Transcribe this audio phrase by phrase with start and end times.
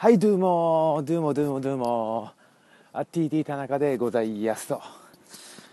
[0.00, 2.30] はいどうもどうもどうもどうも。
[2.92, 4.80] あ TT 田中でございますと。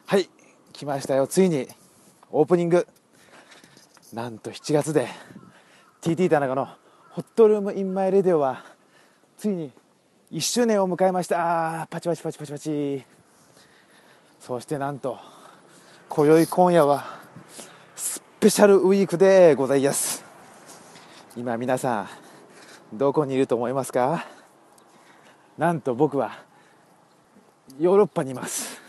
[0.08, 0.28] はい
[0.74, 1.28] 来ましたよ。
[1.28, 1.68] ついに
[2.32, 2.88] オープニング。
[4.14, 5.10] なんと7月で
[6.02, 6.66] TT 田中の
[7.12, 8.66] ホットルームインマイレディオは
[9.38, 9.72] ついに
[10.32, 11.88] 1周年を迎えました。
[11.92, 13.04] パチパチパチパチパチ。
[14.40, 15.20] そしてなんと
[16.10, 17.20] 今宵今夜は
[17.96, 20.26] スペシャルウィークでございます。
[21.38, 22.25] 今皆さん
[22.98, 24.26] どこにいると思いますか？
[25.58, 26.40] なんと僕は
[27.78, 28.80] ヨーロッパにいます。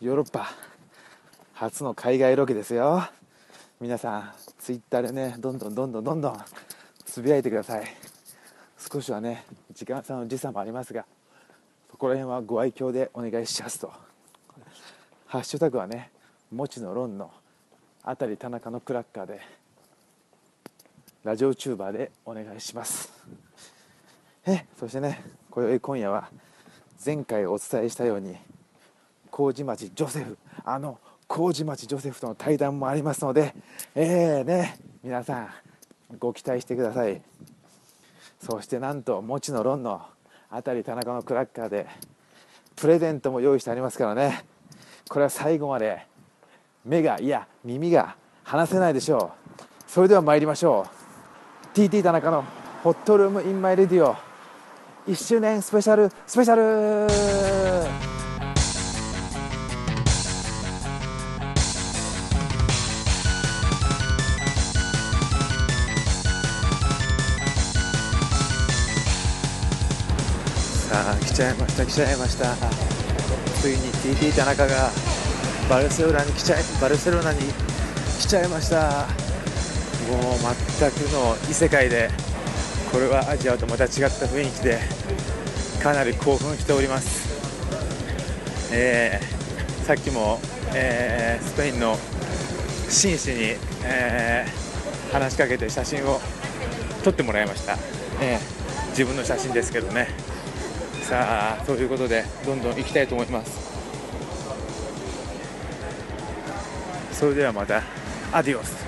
[0.00, 0.50] ヨーロッパ
[1.52, 3.04] 初の海外ロケですよ。
[3.80, 6.36] 皆さんツイッターでねどんどんどんどんどんどん
[7.04, 7.84] つぶやいてください。
[8.76, 11.04] 少しはね時間差の時差もありますが
[11.92, 13.92] そこら辺はご愛嬌でお願いしますと。
[15.26, 16.10] ハッシュタグはね
[16.52, 17.30] もちのロンの
[18.02, 19.40] あたり田中のクラッカーで
[21.24, 23.10] ラジオチューバーでお願いします。
[24.46, 26.28] えそしてね今宵今夜は
[27.04, 28.36] 前回お伝えしたように
[29.30, 33.54] 麹町ジョセフあの麹町ジョセフとの対談もありますので
[33.94, 35.48] えーね皆さん
[36.18, 37.22] ご期待してください。
[38.38, 40.02] そしてなんともちのロンの
[40.50, 41.86] あたり田中のクラッカーで
[42.76, 44.44] プレゼントも用意してありますからね。
[45.08, 46.06] これは最後まで
[46.84, 49.62] 目がいや耳が離せないでしょう。
[49.86, 51.03] それでは参りましょう。
[51.74, 52.44] TT 田中の
[52.84, 54.14] ホットルームインマイレディオ
[55.08, 57.10] 1周年スペシャルスペシャル。
[70.88, 72.54] さあ来ちゃいました来ちゃいました。
[73.60, 74.90] ついに TT 田中が
[75.68, 77.40] バルセロナに来ちゃいバルセロナに
[78.20, 79.08] 来ちゃいました。
[80.08, 80.38] もう
[80.78, 82.10] 全くの異世界で
[82.90, 84.80] これはアジアとまた違った雰囲気で
[85.82, 89.34] かなり興奮しております、えー
[89.84, 90.40] さっきも、
[90.74, 91.96] えースペインの
[92.88, 96.20] 紳士に、えー話しかけて写真を
[97.04, 97.76] 撮ってもらいました、
[98.20, 100.08] えー自分の写真ですけどね。
[101.02, 103.74] さあということでどんどん行きたいと思います。
[107.12, 107.82] それではまた。
[108.32, 108.83] アディオス。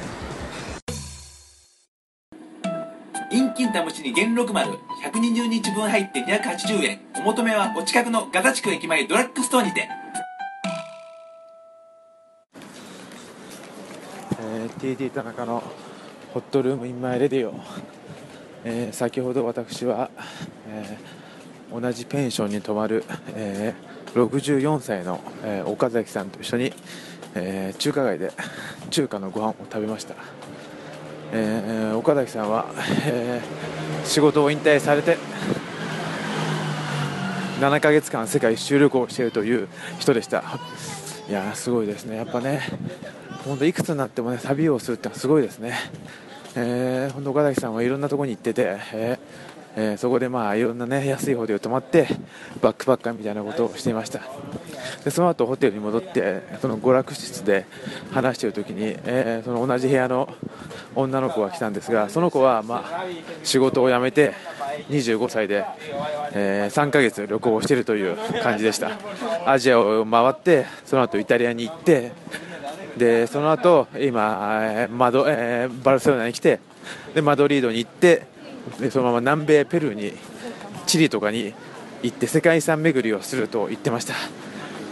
[3.58, 4.72] インキン試しに元禄丸。
[5.02, 7.00] 120日分入って280円。
[7.16, 9.88] お求めはお近くのガザ地区駅前ドラッグストアにて。
[14.38, 15.62] えー TT 田中の
[16.34, 17.54] ホットルームインマイレディオ、
[18.64, 20.10] えー先ほど私は、
[20.68, 26.74] えー同じペンションに泊まる、えー64歳の、えー岡崎さんと一緒に、
[27.34, 28.32] えー中華街で
[28.90, 30.14] 中華のご飯を食べました、
[31.32, 32.66] えー岡崎さんは、
[33.06, 33.76] えー
[34.06, 35.18] 仕事を引退されて
[37.60, 39.66] 7ヶ月間世界一周旅行をしているという
[39.98, 40.44] 人でした。
[41.28, 42.16] いやーすごいですね。
[42.16, 42.60] やっぱね
[43.44, 45.74] 本当いくつになってもね旅をするってのはすごいですね、
[46.54, 52.06] えー、本当岡崎さんはいろんなところに行ってて、えーえーそこでまあいろんなね安いホテル泊まって
[52.60, 54.20] バックパッカーみたいなことをしていました。
[55.04, 57.66] でその後ホテルに戻ってその娯楽室で
[58.12, 60.28] 話している時に、えーその同じ部屋の
[60.94, 63.04] 女の子が来たんですがその子はまあ
[63.44, 64.32] 仕事を辞めて
[64.88, 65.64] 25歳で、
[66.32, 68.90] えー3ヶ月旅行をしているという感じでした。
[69.46, 72.12] アジアを回ってその後イタリアに行って
[72.96, 76.60] でその後今、えーマドえーバルセロナに来て
[77.14, 78.26] でマドリードに行って
[78.80, 80.12] でそのまま南米ペルーに
[80.86, 81.52] チリとかに
[82.02, 84.14] 行って世界遺産巡りをすると言ってました。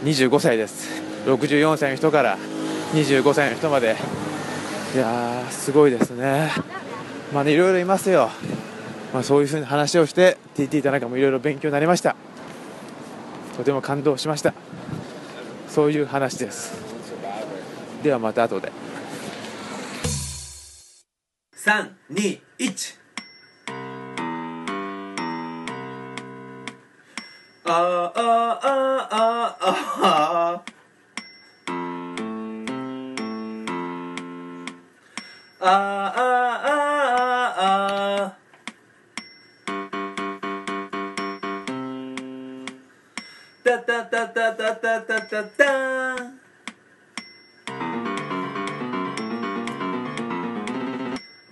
[0.04, 1.02] 25歳です。
[1.24, 2.36] 64歳の人から
[2.92, 3.96] 25歳の人まで。
[4.94, 6.52] いやーすごいですね。
[7.32, 8.30] まあねいろいろいますよ、
[9.12, 12.16] まあ、そういうふうに話をして TT 田中もいろいろ勉強になりました。
[13.56, 14.52] とても感動しました。
[15.68, 16.74] そういう話です。
[18.02, 18.70] ではまた後で。
[21.56, 23.03] 321
[27.66, 30.64] あーあーあーあーあー
[35.60, 36.84] あーあ
[37.58, 38.44] ああー
[43.64, 46.34] たたたたたたたたた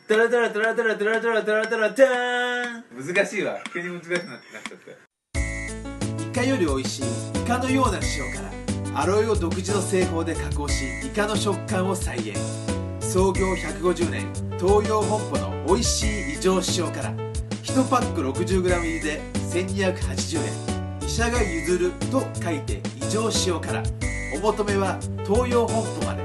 [0.08, 5.11] トラトラトラトラトラトラトラトラ難しいわ急に難しくなっちゃって
[6.42, 12.36] カより美味しいイカのような塩辛アロエを独自の製法で加工しイカの食感を再現
[12.98, 14.26] 創業150年
[14.58, 17.14] 東洋本舗の美味しい異常塩辛
[17.62, 19.20] 一1パック 60g 入りで
[19.52, 20.38] 1280
[21.00, 23.80] 円医者が譲ると書いて異常塩辛
[24.34, 26.22] お求めは東洋本舗まで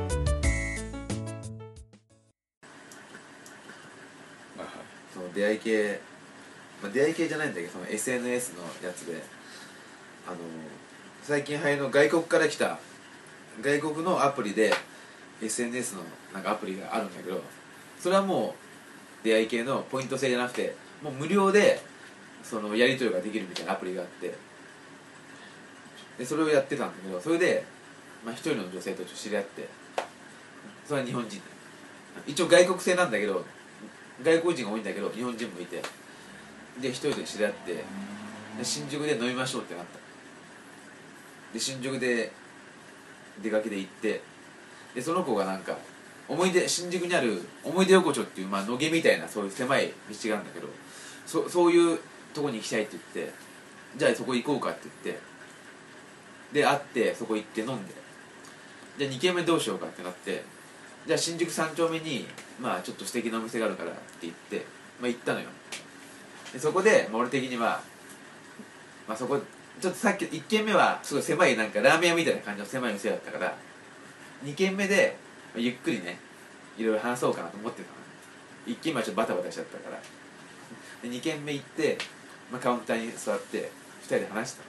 [5.14, 6.00] その出会い系、
[6.82, 9.37] まあ、出会い系じゃないんだけどその SNS のやつで
[10.28, 10.38] あの
[11.24, 12.80] 最近流行の外国から来た
[13.62, 14.74] 外国のアプリで
[15.42, 16.02] SNS の
[16.34, 17.42] なんかアプリがあるんだけど
[18.00, 18.56] それはも
[19.24, 21.82] う出会い系のポイント制じゃなくてもう無料で
[22.44, 24.34] そのやり取りができるみたいなアプリがあって
[26.18, 27.64] でそれをやってたんだけどそれで、
[28.26, 29.68] まあ、人の女性と知り合って
[30.86, 31.42] それは日本人。
[32.26, 33.46] 一応外国製なんだけど
[34.24, 35.82] 外国人が多いんだけど日本人もいて
[36.82, 37.84] で一人で知り合ってで
[38.64, 40.07] 新宿で飲みましょうってなった。
[41.58, 42.32] で新宿で
[43.42, 44.22] 出かけで行って
[44.94, 45.76] でその子がなんか
[46.30, 50.68] 思い出新宿にある思い出横丁っていう、まあ、野毛みたいなそういう狭い道があるんだけど
[51.26, 52.00] そそういう
[52.34, 53.34] とこに行きたいって言って
[53.98, 55.22] じゃあそこ行こうかって言って
[56.54, 57.94] で会ってそこ行って飲んで
[59.00, 60.44] じゃあ2軒目どうしようかってなって
[61.08, 62.28] じゃあ新宿三丁目に
[62.62, 64.66] まあちょっと素敵なお店があるからって言って
[65.02, 65.48] まあ行ったのよ。
[66.54, 67.82] でそこで、まあ、俺的には
[69.08, 69.40] まあそこ
[69.80, 73.56] ちょっとさっき1軒目はすごい狭いなんかラーメン屋みたいな感じの狭い店だったから
[74.44, 75.18] 2軒目で
[75.56, 76.20] ゆっくりね
[76.78, 77.98] いろいろ話そうかなと思ってたの。
[78.68, 80.00] 1軒目はちょっとバタバタしちゃったから。
[81.02, 81.98] で2軒目行って、
[82.52, 83.72] まあ、カウンターに座って
[84.04, 84.64] 2人で話した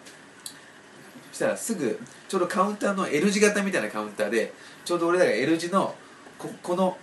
[1.30, 4.52] そしたらすぐちょうどカウンターの L 字型みたいなカウンターで
[4.84, 5.94] ちょうど俺らが L 字の
[6.38, 6.96] ここの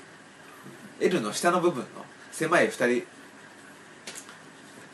[0.99, 1.85] L の下の部分の
[2.31, 3.07] 狭い2人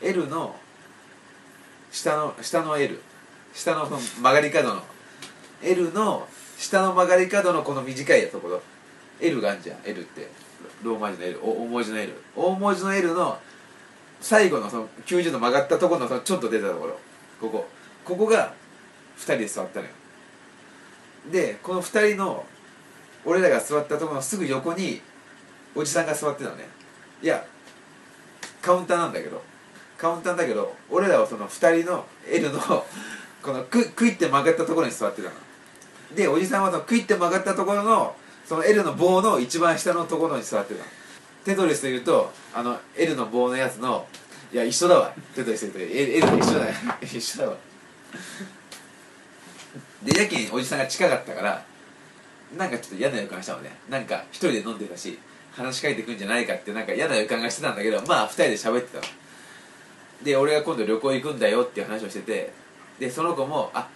[0.02, 0.56] L の
[1.92, 2.98] 下の下の L
[3.54, 4.82] 下のの曲がり角の。
[5.62, 6.26] L の
[6.58, 8.62] 下の曲がり角のこの短いところ。
[9.20, 9.78] L があるじゃん。
[9.84, 10.28] L って。
[10.82, 13.38] ローマ字の L 大文字の L 大文字の L の
[14.20, 16.98] 最後のその90度曲がったところのそのちょっと出たところ。
[17.40, 17.68] ここ。
[18.04, 18.54] ここが
[19.18, 19.92] 2人で座ったのよ。
[21.30, 22.44] でこの2人の
[23.24, 25.00] 俺らが座ったところのすぐ横に
[25.74, 26.66] おじさんが座ってたのね。
[27.22, 27.44] いや
[28.62, 29.51] カウンターなんだけど。
[30.02, 35.34] カウンターだけど俺らはその2人の L のこのククイって曲がったところに座ってたの。
[36.16, 40.86] でおじさんはそのクイって曲がったところのその L の棒の一番下のところに座ってたの。
[41.44, 44.04] テトリスでいうとあの L の棒のやつの
[44.52, 45.14] いや一緒だわ。
[45.36, 46.74] テトリスで言うと L, L 一緒だよ。
[47.00, 47.56] 一緒だわ。
[50.02, 51.64] でやけにおじさんが近かったから
[52.58, 53.70] なんかちょっと嫌な予感したのね。
[53.88, 55.16] なんか一人で飲んでたし
[55.52, 59.21] 話しかけてくんじゃないかってなんか嫌な予感がしてたんだけどまあ二人で喋ってたの。
[60.24, 62.52] で俺が今度旅行行くんだよっていう話をしてて
[62.98, 63.88] でその子も「あ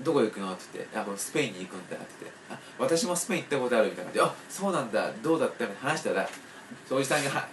[0.00, 6.28] どこ行くの?」って言って「あこれスペインに行くんだ」って言って「あ私もスペイン行ったことある」みたいな感じで「あそうなんだどうだった?」みたいな話したら
[6.90, 7.48] おじさんが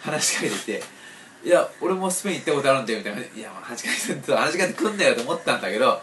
[0.00, 0.82] 話しかけてきて
[1.44, 6.00] 「いや俺もスペイン行ったことあるんだよ」みたいな「いや話しかけて 話しかけてくんだよ」と思ったんだけど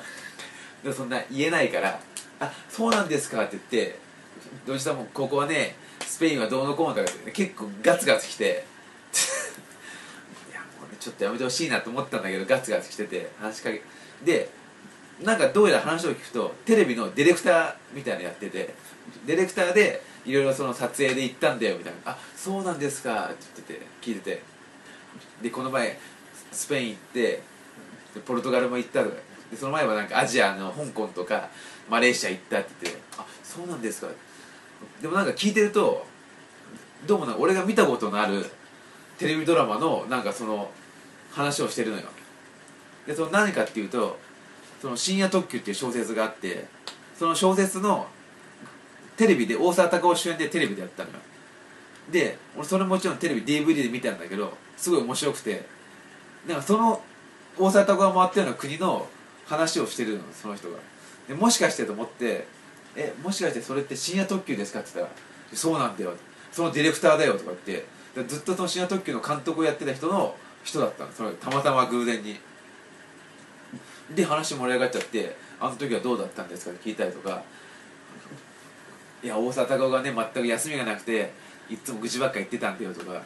[0.83, 1.99] でそんな言えないから
[2.39, 3.99] 「あそうなんですか」って言って
[4.69, 5.75] おじさんも「ここはね
[6.05, 8.65] スペインはどうのこうの」とかって結構ガツガツ来て
[11.07, 13.81] ちょっとやめてほしいなと思ったんだけどガツガツ来てて話しかけ
[14.25, 14.49] で
[15.23, 18.73] なんかどうやら話を聞くとテレビのディレクターみたいなのやってて
[19.25, 24.57] ディレクターでいろいろその撮影で行ったんだよみたいな「あそうなんですか」って言ってて聞いてて。
[25.41, 25.99] でこの前
[26.51, 27.41] スペイン行って
[28.25, 29.15] ポルトガルも行ったとか。
[29.51, 31.47] でその前はなんかアジアの香港とか
[31.89, 34.09] マレーシア行ったって言って「あそうなんですか」
[35.01, 36.05] でもなんか聞いてると
[37.05, 38.45] どうもな俺が見たことのある
[39.17, 40.69] テレビドラマのなんかその
[41.37, 42.03] 話をしてるのよ。
[43.05, 44.19] でその何かっていうと
[44.81, 46.65] 「その深夜特急」っていう小説があって
[47.17, 48.07] その小説の
[49.15, 51.15] テレビで大沢たかお主演でテレビでやったのよ。
[52.11, 55.65] で俺それもちろんテレビ DVD で見たんだけどすごい面白くて
[56.47, 57.01] なんかその
[57.57, 59.07] 大沢たかおが回ったような国の
[59.45, 60.77] 話をしてるのその人が。
[61.27, 62.47] でもしかしてと思って
[62.95, 65.19] 「えもしかしてそれって深夜特急ですか?」って言ったら
[65.53, 66.13] 「そうなんだよ」
[66.51, 67.85] そのディレクターだよとか言って
[68.27, 70.35] ずっとその深夜特急の監督をやってた人の
[70.67, 72.37] 人だったそれたまたま偶然に。
[74.13, 77.43] で話盛り上がっちゃって「あの時はどうだったんですか?」って聞いたりとか
[79.23, 81.31] 「いや大沢たかおがね全く休みがなくて
[81.69, 83.21] いっつも愚痴ばっか言ってたんだよ」とか。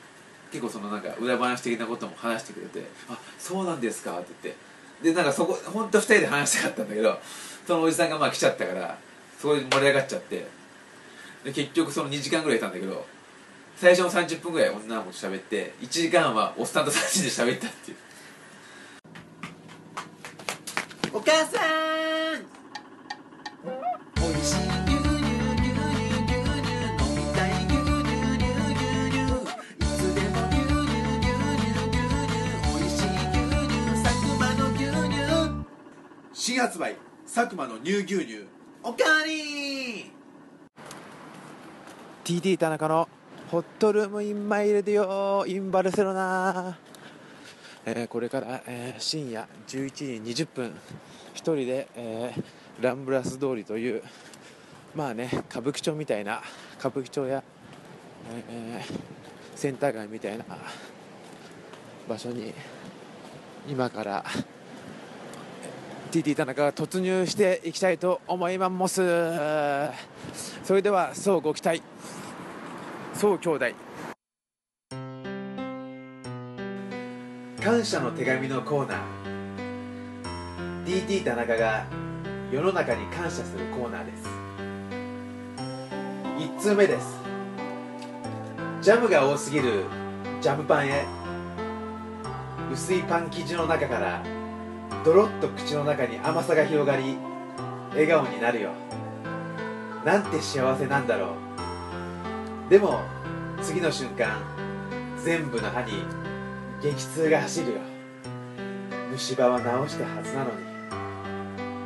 [0.51, 4.71] 結構そのなんか裏話的なことも話してくれて「あそうなんですか」って言って。
[5.01, 7.19] でなんかそこ本当二人で話したかったんだけど
[7.65, 8.97] そのおじさんがまあ来ちゃったから
[9.39, 10.45] そこで盛り上がっちゃって。
[11.45, 13.05] で結局その2時間ぐらいいたんだけど
[13.81, 17.97] 最初の30分ぐらい女の子と喋って1時間はおっさんと3人で喋ったっていう。
[21.11, 22.45] お母さん。
[24.23, 25.81] おいしい牛乳牛乳
[26.13, 29.25] 牛乳飲みたい牛乳牛乳
[29.79, 30.85] いつでも牛乳
[31.17, 31.25] 牛
[31.57, 31.97] 乳牛
[32.77, 35.65] 乳しい牛乳佐久間の牛乳
[36.33, 38.45] 新発売佐久間の乳牛乳
[38.83, 40.11] おかわり
[42.23, 43.09] TT 田中の
[43.51, 46.77] ホットルームインマイルディオインバルセロナ、
[47.85, 50.71] えーこれから、えー深夜11時20分
[51.33, 52.43] 一人で、えー
[52.81, 54.03] ランブラス通りという
[54.95, 56.41] まあね歌舞伎町みたいな
[56.79, 57.43] 歌舞伎町や、
[58.49, 59.01] えー
[59.57, 60.45] センター街みたいな
[62.07, 62.53] 場所に
[63.67, 64.23] 今から
[66.09, 69.01] TT 田中が突入していきたいと思います。
[70.63, 71.83] それではそうご期待。
[73.21, 73.65] そう兄弟。
[77.63, 80.85] 感謝の手紙のコーナー。
[80.85, 81.85] DT 田中が
[82.51, 84.27] 世の中に感謝するコーナーです。
[86.39, 87.19] 1通目です。
[88.81, 89.83] ジャムが多すぎる
[90.41, 91.05] ジャムパンへ。
[92.73, 94.23] 薄いパン生地の中から
[95.05, 97.17] ドロッと口の中に甘さが広がり
[97.91, 98.71] 笑顔になるよ。
[100.03, 101.60] なんて幸せなんだろう。
[102.71, 103.01] でも
[103.61, 104.41] 次の瞬間
[105.21, 106.05] 全部の歯に
[106.81, 107.79] 激痛が走るよ。
[109.11, 110.55] 虫歯は治したはずなのに。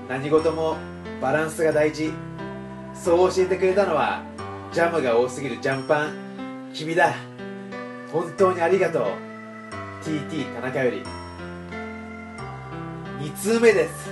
[0.07, 0.77] 何事も
[1.19, 2.13] バランスが大事。
[2.93, 4.21] そう教えてくれたのは
[4.71, 6.69] ジャムが多すぎるジャムパン。
[6.71, 7.15] 君だ。
[8.13, 9.05] 本当にありがとう。
[10.03, 11.03] TT 田中より。
[13.21, 14.11] 2通目です。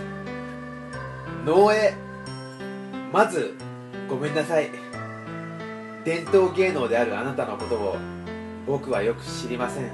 [1.46, 1.94] 農営
[3.12, 3.54] まず
[4.10, 4.93] ごめんなさい。
[6.06, 7.96] 伝統芸能であるあなたのことを
[8.68, 9.92] 僕はよく知りません。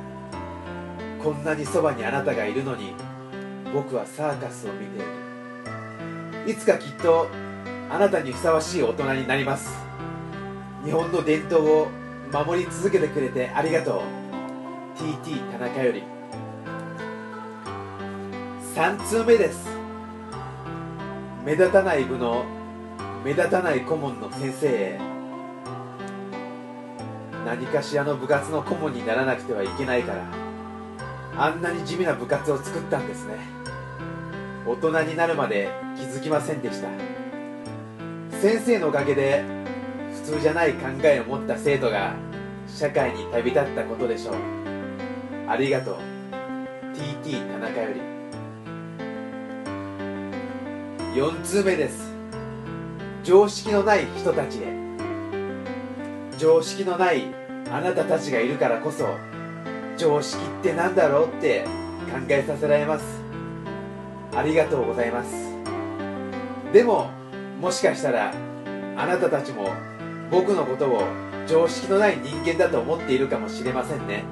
[1.22, 2.94] こんなにそばにあなたがいるのに
[3.74, 5.00] 僕はサーカスを見てい
[6.46, 6.52] る。
[6.52, 7.28] いつかきっと
[7.92, 9.70] あなたにふさわしい大人になります。
[10.84, 11.88] 日本の伝統を
[12.32, 14.02] 守り続けてくれてありがとう。
[14.98, 16.04] TT 田中より。
[18.76, 19.68] 3通目です。
[21.46, 22.46] 目立たない部の
[23.24, 25.09] 目立たない顧問の先生へ。
[27.46, 30.24] 何かしらの部活の顧問にならなくてはいけないから
[31.38, 33.36] あんなに地味な部活を作ったんですね。
[34.68, 36.90] 大人になるまで気づきませんでした。
[38.40, 39.44] 先生のおかげで
[40.26, 42.14] 普通じゃない考えを持った生徒が
[42.68, 44.36] 社会に旅立ったことでしょう。
[45.48, 45.98] ありがとう。
[46.94, 48.02] TT 田中より。
[51.16, 52.14] 4通目です。
[53.24, 54.89] 常識のない人たちへ。
[56.40, 57.36] 常識のない
[57.70, 59.18] あなたたちがいるからこそ
[59.98, 61.66] 常識ってなんだろうって
[62.10, 63.22] 考えさせられます。
[64.34, 65.30] ありがとうございます。
[66.72, 67.12] でも
[67.60, 68.32] もしかしたら
[68.96, 69.68] あなたたちも
[70.32, 71.04] 僕のことを
[71.46, 74.24] 常識のない人間だと思っているかもしれませんね。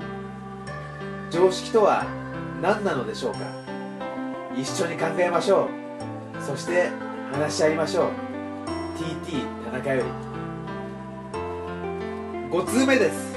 [1.30, 2.06] 常識とは
[2.62, 3.40] 何なのでしょうか。
[4.56, 5.68] 一緒に考えましょ
[6.40, 6.42] う。
[6.42, 6.88] そして
[7.34, 8.06] 話し合いましょう。
[8.98, 10.27] TT 田中より。
[12.50, 13.36] 5通目です。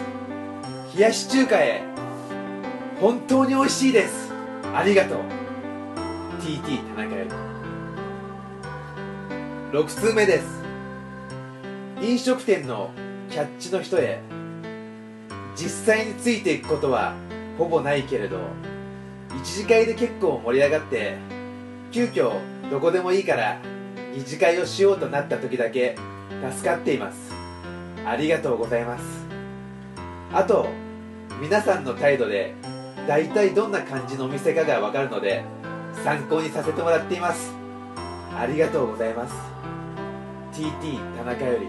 [0.97, 1.83] 冷やし中華へ。
[3.01, 4.33] 本当に美味しいです。
[4.73, 5.19] ありがとう。
[6.41, 7.31] TT 田中より
[9.73, 10.63] 6通目です。
[12.01, 12.93] 飲食店の
[13.31, 14.21] キャッチの人へ。
[15.57, 17.15] 実際についていくことは
[17.59, 18.39] ほぼないけれど
[19.43, 21.19] 一次会で結構盛り上がって
[21.91, 22.33] 急遽
[22.71, 23.61] どこでもいいから
[24.15, 25.97] 二次会をしようとなった時だけ
[26.53, 27.30] 助かっています。
[28.11, 29.05] ありがとうございます。
[30.33, 30.67] あと
[31.41, 32.57] 皆さんの態度で
[33.07, 35.45] 大体どんな感じのお店かがわかるので
[36.03, 37.55] 参考にさせてもらっています。
[38.37, 39.35] ありがとうございます。
[40.53, 41.69] TT 田中より。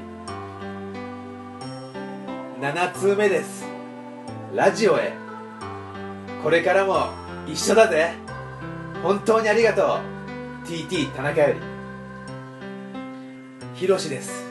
[2.60, 3.63] 7通目です。
[4.55, 5.13] ラジオへ。
[6.43, 7.10] これからも
[7.48, 8.13] 一緒だぜ。
[9.03, 10.00] 本当にありがと
[10.63, 10.67] う。
[10.67, 11.60] TT 田中より。
[13.75, 14.50] ひろしです。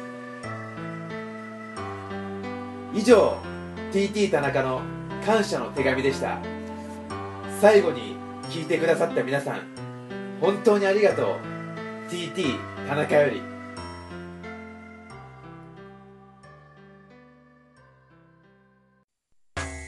[2.93, 3.37] 以上
[3.93, 4.81] TT 田中の
[5.25, 6.39] 感謝の手紙でした。
[7.61, 8.17] 最後に
[8.49, 9.61] 聞いてくださった皆さん
[10.41, 12.11] 本当にありがとう。
[12.11, 12.57] TT
[12.89, 13.43] 田中より。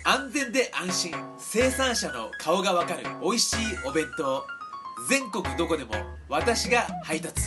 [0.04, 3.56] 安全で安心生産者の顔がわかる美味しい
[3.86, 4.44] お弁当
[5.08, 5.92] 全国どこでも
[6.28, 7.40] 私が配達。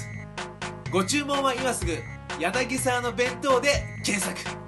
[0.92, 1.94] ご注文は今すぐ
[2.40, 3.70] 柳沢の弁当で
[4.04, 4.65] 検索。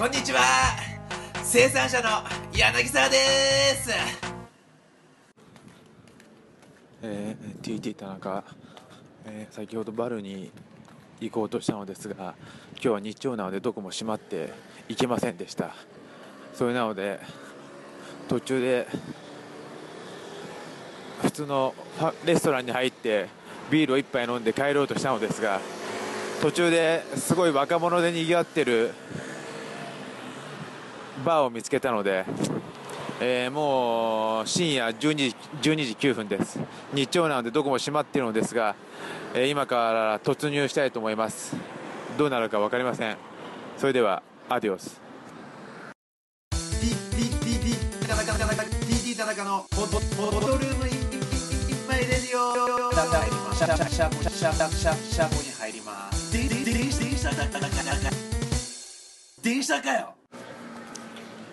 [0.00, 0.40] こんにちは。
[1.42, 2.08] 生産者の
[2.56, 3.18] 柳沢で
[3.74, 3.90] す。
[7.02, 8.42] えー TT 田中、
[9.26, 10.50] えー先ほどバルに
[11.20, 12.34] 行こうとしたのですが
[12.76, 14.54] 今日は日曜なのでどこも閉まって
[14.88, 15.74] 行けませんでした。
[16.54, 17.20] それなので
[18.26, 18.86] 途中で
[21.20, 21.74] 普通の
[22.24, 23.26] レストランに入って
[23.70, 25.60] ビールを一杯飲んで帰ろうとしたのですが
[26.40, 28.94] 途中ですごい若者でにぎわってる
[31.24, 32.24] バーを見つけたので、
[33.20, 36.58] えーもう深夜12時 ,12 時9分です。
[36.92, 38.74] 日曜なのでどこも閉まっているのですが、
[39.34, 41.54] えー今から突入したいと思います。
[42.18, 43.16] どうなるか分かりません。
[43.76, 45.00] それではアディオス。
[49.20, 52.90] 田中のボボボトルームインインインインマイレディオ
[53.54, 56.32] シャシャシャシャシャシャシャシャに入ります
[59.42, 60.14] 電車かよ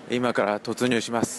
[0.09, 1.36] 今から突入します。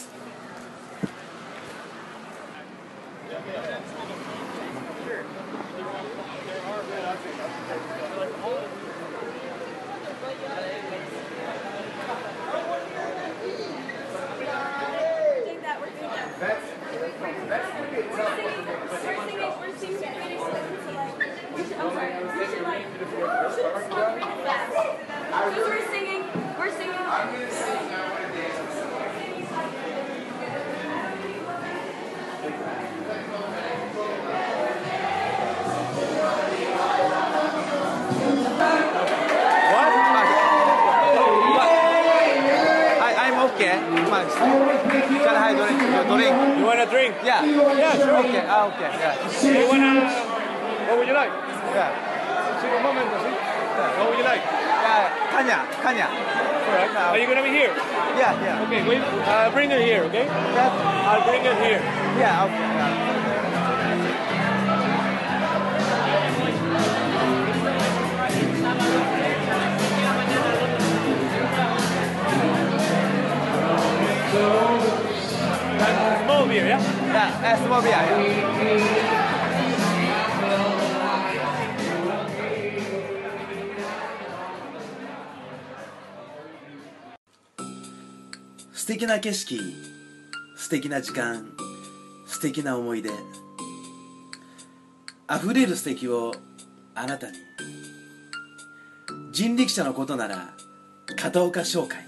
[44.35, 45.79] Come I drink?
[46.09, 46.59] Drink.
[46.59, 47.15] You want a drink?
[47.25, 47.45] Yeah.
[47.45, 48.19] Yeah, sure.
[48.25, 48.45] Okay.
[48.45, 48.91] Ah, okay.
[48.93, 49.61] Yeah.
[49.61, 50.05] You wanna?
[50.89, 51.33] What would you like?
[51.73, 51.91] Yeah.
[52.61, 53.31] Single moment, sí.
[53.99, 54.43] What would you like?
[54.43, 55.33] Yeah.
[55.33, 55.59] Kanya.
[55.81, 56.07] Kanya.
[56.69, 56.97] Alright.
[56.97, 57.73] Are you gonna be here?
[58.17, 58.33] Yeah.
[58.45, 58.65] Yeah.
[58.67, 59.01] Okay, wait.
[59.25, 60.27] Uh, bring it here, okay?
[60.27, 61.09] Yeah.
[61.09, 61.81] I'll bring it here.
[62.19, 62.45] Yeah.
[62.45, 62.59] Okay.
[62.59, 63.08] Yeah.
[77.09, 77.41] Beer, yeah?
[77.41, 77.55] Yeah.
[77.55, 77.91] Uh, small beer.
[77.91, 79.29] Yeah.
[88.73, 89.61] 素敵な景色
[90.57, 91.47] 素敵な時間
[92.27, 93.11] 素敵な思い出
[95.31, 96.33] 溢れる素敵を
[96.95, 97.37] あなたに
[99.31, 100.55] 人力車のことなら
[101.17, 102.08] 片岡商会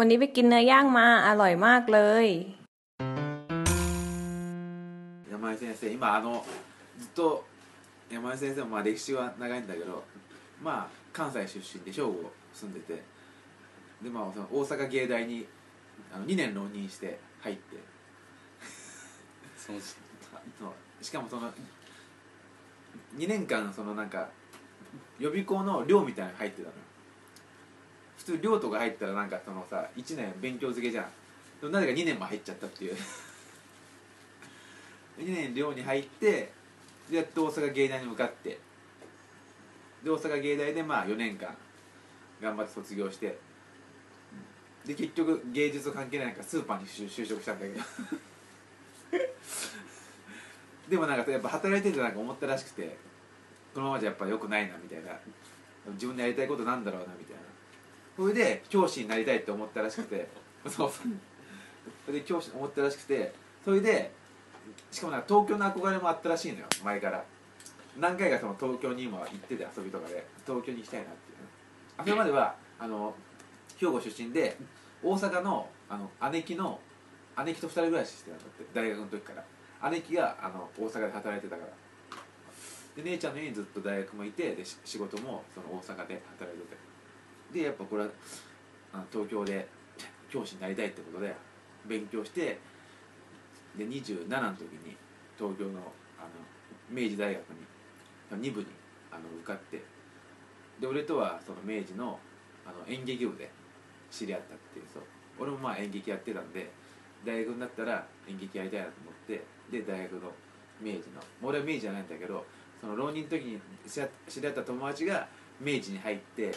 [0.02, 2.26] ันนี้ไปกินเนื้อย่างมาอร่อยมากเลย
[5.30, 6.44] 山井先生今あの
[6.98, 7.44] ずっと
[8.10, 10.02] 山井先生もまあ歴史は長いんだけど
[10.62, 13.02] まあ関西出身で兵庫住んでて
[14.02, 15.46] でまあその大阪芸大に
[16.12, 17.76] あの2年浪人して入って
[19.56, 19.76] そう
[21.02, 21.50] しかもその
[23.16, 24.28] 2年間そのなんか
[25.18, 26.74] 予備校の寮みたいなのに入ってたのよ
[28.21, 31.05] 普通寮とか入ったらなんかそのさ1年勉強漬けじゃん。
[31.59, 32.97] でもなぜか2年も入っちゃったっていう。
[35.17, 36.51] 2年寮に入って
[37.09, 38.59] でやっと大阪芸大に向かって。
[40.03, 41.57] で大阪芸大でまあ4年間
[42.39, 43.39] 頑張って卒業して。
[44.85, 47.81] で結局芸術関係ないなんかスーパーに就職したんだけど。
[50.89, 52.97] でもなんかやっぱ働いててなんか思ったらしくて
[53.73, 55.11] このままじゃやっぱ良くないなみたいな。
[55.93, 57.50] 自分でやりたいことなんだろうなみたいな。
[58.21, 60.27] それで教師になりたいって思ったらしくて。
[60.65, 60.71] そう。
[60.71, 60.91] そう
[62.05, 63.33] それで教師思ったらしくて。
[63.65, 64.11] それで
[64.91, 66.65] しかもなんか東京の憧れもあったらしいのよ。
[66.83, 67.23] 前から。
[67.97, 70.23] 何回かその東京に今行ってて遊びとかで。
[70.45, 71.45] 東京に行きたいなっていうね。
[71.97, 73.15] あそれまではあの
[73.77, 74.55] 兵庫出身で
[75.01, 76.79] 大阪のあの姉貴の
[77.43, 78.65] 姉貴と二人暮らししてたんだって。
[78.71, 79.89] 大学の時から。
[79.89, 81.71] 姉貴があの大阪で働いてたから。
[82.95, 86.90] で姉ちゃんの家にずっと大学もいてでし仕事もその大阪で働いてて
[87.53, 88.09] でやっぱこれは
[89.11, 89.67] 東京で
[90.29, 91.35] 教師になりたいってことで
[91.85, 92.59] 勉強して
[93.77, 94.95] で27の時に
[95.37, 95.79] 東京の
[96.19, 96.29] あの
[96.89, 98.67] 明治大学に2部に
[99.11, 99.81] あの受かって
[100.79, 102.19] で俺とはその明治の
[102.65, 103.49] あの演劇部で
[104.09, 105.03] 知り合ったっていうそう。
[105.39, 106.69] 俺もまあ演劇やってたんで
[107.25, 110.31] 大学になったら演劇やりたいなと思ってで大学の
[110.81, 112.45] 明治の俺は明治じゃないんだけど
[112.79, 115.27] その浪人の時に知り合った友達が
[115.59, 116.51] 明治に入って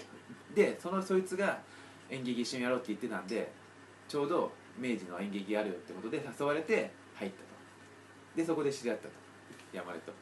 [0.55, 1.59] でそのそいつが
[2.11, 3.51] 演劇一緒にやろうって言ってたんで
[4.09, 7.45] ちょうど明治の演劇やるよってことで誘われて入ったと。
[8.37, 9.11] でそこで知り合ったと。
[9.73, 10.13] 山根と。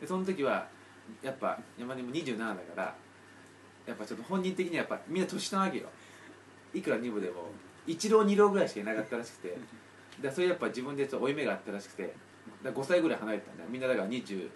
[0.00, 0.66] でその時は
[1.22, 2.94] やっぱ山根も27だから
[3.86, 5.88] やっぱちょっと本人的にはやっぱみんな年下なわけよ。
[6.74, 7.50] いくら2部でも
[7.86, 9.58] 1浪2浪ぐらいしかいなかったらしくて。
[10.20, 12.14] でそれやっぱ自分で負い目があったらしくて。
[12.62, 14.48] だ5歳ぐらい離れてたんだみんなだから21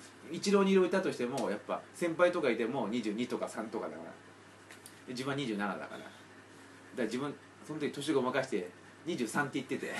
[0.53, 4.12] 浪2浪いたとしてもやっぱ先輩とかいても22とか3とかだから。
[5.11, 5.79] 自分は27だから。
[5.79, 5.99] だか
[6.96, 7.35] ら自分
[7.66, 8.70] その時年ごまかして
[9.07, 9.92] 23って言ってて。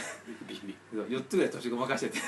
[0.92, 2.18] 4つぐらい年ごまかしてて。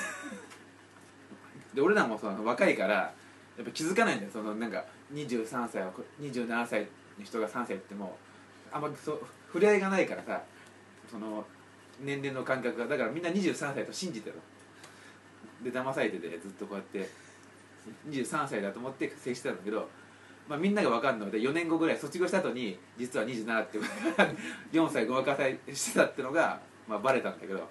[1.75, 3.15] で俺らもその若いからや
[3.63, 4.31] っぱ気づかないんだよ。
[4.33, 6.81] そのなんか23歳は27歳
[7.19, 8.17] の人が3歳言っても
[8.71, 10.43] あんまそう触れ合いがないからさ。
[11.11, 11.45] その
[12.01, 12.87] 年齢の感覚が。
[12.87, 14.37] だからみんな23歳と信じてる
[15.63, 17.09] で騙されててずっとこうやって
[18.09, 19.91] 23歳だと思って接してたんだけど、
[20.49, 23.79] まあ、みんなが分かるので4年後ぐらい卒業した後に実は27って
[24.73, 27.69] 4 歳ごまかさしてたってのが、まあ、バレたんだけど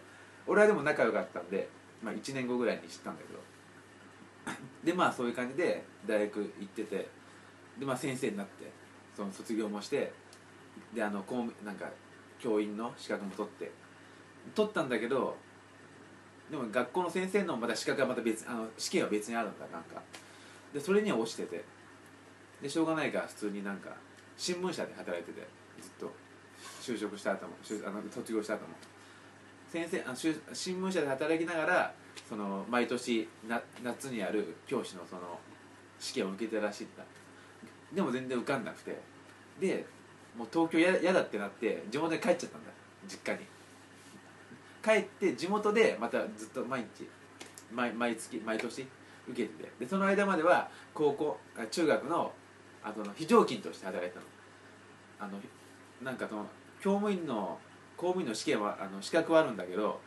[0.48, 1.68] 俺はでも仲良かったんで、
[2.02, 3.52] まあ、1年後ぐらいに知ったんだけど。
[4.84, 7.08] でまあそういう感じで大学行ってて
[7.78, 8.72] でまあ先生になって
[9.16, 10.12] その卒業もして
[10.94, 11.90] であの公務なんか
[12.40, 13.72] 教員の資格も取って
[14.56, 15.38] 取ったんだけど
[16.50, 20.02] でも学校の先生のまた資格はまた別あの試験は別にあるんだなんか。
[20.74, 21.64] でそれには落ちてて。
[22.62, 23.90] でしょうがないから普通になんか
[24.38, 25.48] 新聞社で働いてて
[25.82, 26.12] ずっと。
[26.82, 28.74] 就職した後も就あの卒業した後も。
[29.72, 31.94] 先生あ新聞社で働きながら
[32.28, 35.40] その毎年な夏にある教師のその
[36.00, 37.04] 試験を受けてたらしいんだ。
[37.94, 39.00] でも全然受かんなくて。
[39.60, 39.86] で
[40.38, 42.72] もう東京や嫌だってなって地元に帰っちゃったんだ。
[43.08, 43.46] 実家に。
[44.84, 47.08] 帰って地元でまたずっと毎日
[47.72, 48.88] 毎毎月毎年
[49.28, 49.72] 受けてて。
[49.80, 52.34] でその間までは高校あ中学の
[52.84, 54.26] あの非常勤として働いてたの。
[55.20, 55.40] あの
[56.04, 56.46] なんかその
[56.82, 57.60] 教務員の
[57.96, 60.00] 公務員の試験はあの資格はあるんだけど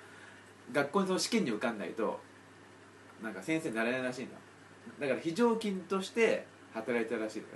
[0.73, 2.19] 学校にその試験に受かんないと
[3.23, 4.35] なんか先生になれないらしいんだ
[5.01, 7.53] だから非常勤として働いてたらしいのね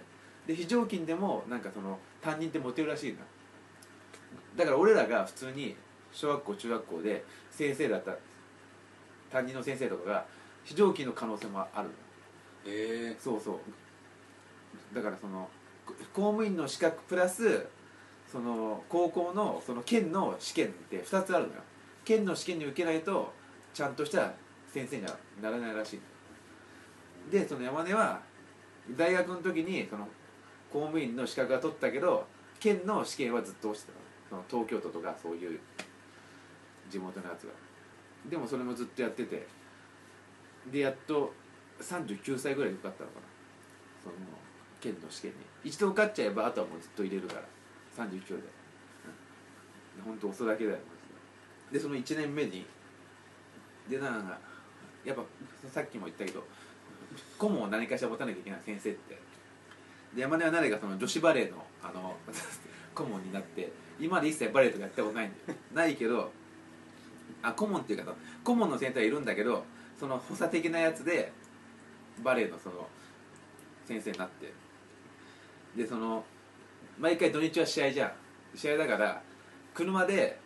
[0.46, 3.22] で非常勤でもなんかその担任ってモテるらしいんだ
[4.56, 5.74] だから俺らが普通に
[6.12, 8.16] 小学校中学校で先生だった
[9.30, 10.24] 担任の先生とかが
[10.64, 11.90] 非常勤の可能性もあるの
[12.66, 13.16] へえ。
[13.18, 13.58] そうそう
[14.94, 15.48] だからその
[15.86, 17.66] 公務員の資格プラス
[18.30, 21.60] その高校のその県の試験って2つあるのよ。
[22.04, 23.32] 県の試験に受けないと
[23.74, 24.32] ちゃんとした
[24.72, 26.00] 先生にはならないらしい。
[27.30, 28.20] でその山根は
[28.96, 30.08] 大学の時にその
[30.72, 32.26] 公務員の資格は取ったけど
[32.60, 33.98] 県の試験はずっと落ちてた
[34.30, 35.60] その東京都とかそういう
[36.90, 37.52] 地元のやつが。
[38.28, 39.46] でもそれもずっとやってて。
[40.70, 41.32] でやっと
[41.80, 43.26] 39歳ぐらいで受かったのかな。
[44.02, 44.14] その
[44.80, 47.42] 県の試験に一度受かっちゃえばあとはもうずっと入れるから。
[47.98, 48.34] 39で、
[49.98, 50.78] うん、本当遅だけだよ
[51.72, 51.80] で。
[51.80, 52.64] その1年目に
[53.88, 54.38] でなんか
[55.04, 55.22] やっぱ
[55.72, 56.44] さっきも言ったけど
[57.38, 59.18] 顧問を何かしら持たなきゃいけない先生って。
[60.14, 62.16] で山根は誰かその女子バレーのあの
[62.94, 65.58] 顧問になって今まで一切バレーとかやったことないんだよ。
[65.74, 66.32] ないけど
[67.42, 68.14] あ顧問っていうか
[68.44, 69.64] 顧問の先生はいるんだけど
[69.98, 71.32] その補佐的なやつで
[72.22, 72.88] バレーのその
[73.86, 74.52] 先生になって。
[75.76, 76.24] でその
[76.98, 78.12] 毎回土日は試合じゃん。
[78.54, 79.22] 試合だから
[79.74, 80.38] 車で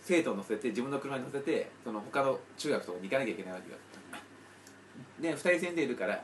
[0.00, 3.78] 生徒を乗せて自分の車に乗せてその他の中学とかに行かなきゃいけないわけよ。
[5.20, 6.22] で2人先生いるから、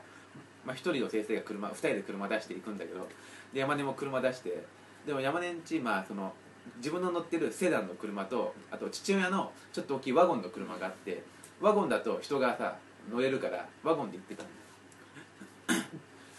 [0.65, 3.07] まあ、1人の先生が車2人で車出して行くんだけど
[3.53, 4.63] で山根も車出して
[5.05, 6.33] でも山根んちまあその
[6.77, 11.23] 自分の乗ってるセダンの車とあと父親のちょっと大きいワゴンの車があって
[11.61, 12.77] ワゴンだと人がさ
[13.11, 14.47] 乗れるからワゴンで行ってたん
[15.67, 15.83] だよ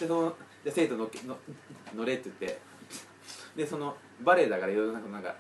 [0.01, 1.39] でそので生徒乗っけの
[1.95, 2.59] 乗れって言って。
[3.57, 5.35] でそのバレエだからいろいろなんかなんか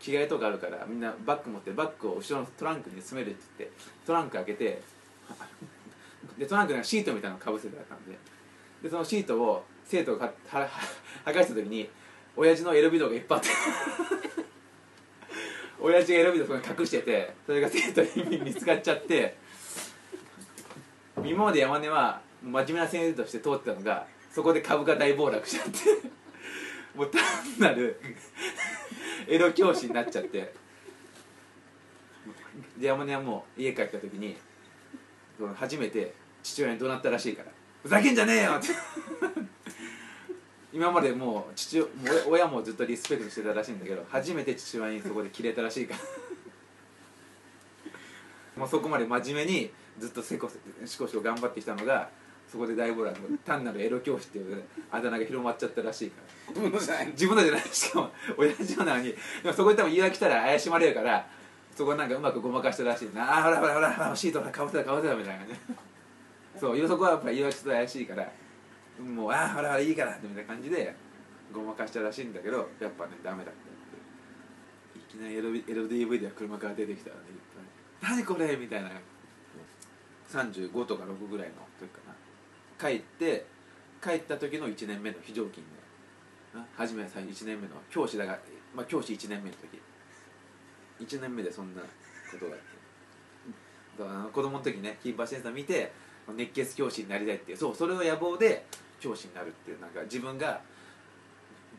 [0.00, 4.82] 着替えとかあるからみんなバッグ持ってバッグを後ろのトランクに詰めるって言ってトランク開けて
[6.38, 8.18] でトランクにシートみたいなのかぶせてあったんで。
[8.82, 10.68] でそのシートを生徒がはは
[11.26, 11.88] 剥がした時に
[12.34, 13.50] 親父のエロビデオがいっぱいあって
[15.78, 19.36] 親父がエロビデオそこに隠しててそれが生徒に見つかっちゃって
[21.22, 25.78] 今まで山根は真面目な先生として通ってたのがそこで株が大暴落しちゃって。
[26.94, 27.22] もう単
[27.58, 28.00] なる
[29.26, 30.52] エロ教師になっちゃって。
[32.78, 34.36] で山根はもう家帰った時に
[35.54, 37.50] 初めて父親に怒鳴ったらしいから
[37.82, 38.68] 「ふざけんじゃねえよ!」って。
[40.72, 41.84] 今までもう父
[42.28, 46.00] 親もずっとリスペクトしてたらしいんだけど初めて父親にそこでキレたらしいから。
[48.56, 52.10] もうそこまで真面目にずっとせこせしこしこ頑張ってきたのが
[52.50, 56.52] そこで大暴落単なるエロ教師っていうあだ名が広まっちゃったらしいから。
[56.52, 61.26] 自分のじゃない自分のじゃないしかも親父のなのにでもそこに多分言い訳来たら怪しまれるから
[61.76, 65.54] そこなんかうまくごまかしたらしいなあーほらほらほらほらシートかぶせたかぶせたみたいな感じ
[66.60, 68.32] そうそこはやっぱ言い訳ちょっと怪しいから
[69.00, 70.92] もうああほらほらいいからみたいな感じで
[71.54, 73.70] ごまかしたらしいんだけどやっぱねダメだって。
[74.98, 77.36] いきなりエロビエロ DVD が車から出てきたらねいっ
[78.00, 78.16] ぱい。
[78.16, 78.90] 何これみたいな。
[80.30, 82.09] 35とか6ぐらいの時かな
[82.80, 83.44] 帰って
[84.02, 85.80] 帰った時の1年目の非常勤で。
[86.76, 88.36] 初め最1年目の教師だが、
[88.74, 89.80] まあ、教師1年目の時。
[91.00, 91.86] 1年目でそんなこ
[92.38, 92.64] とがあって。
[93.98, 95.92] だから子供の時ね金八先生見て
[96.36, 98.64] 熱血教師になりたいってそうそれの野望で
[98.98, 100.60] 教師になるっていうなんか自分が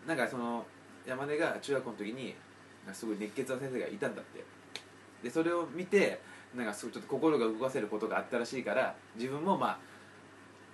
[0.08, 0.66] なんかその
[1.06, 2.36] 山根が中学校の時に
[2.94, 4.44] すごい熱血な先生がいたんだって。
[5.24, 6.20] でそれを見て
[6.56, 9.80] なんかすごいちょっと心が動かせることがあったらしいから自分もまあ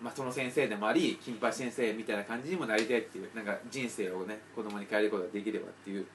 [0.01, 6.05] まあ、その先生でもあり金八先生みたいな感じにもなりたいっていうなんか人生をね子供に変えることができればっていう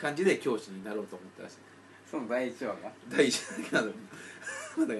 [0.00, 1.56] 感じで教師になろうと思ったらしい。
[2.10, 2.92] その第一話が？
[3.08, 3.40] 第一
[3.72, 3.88] 話が
[4.76, 4.94] まだ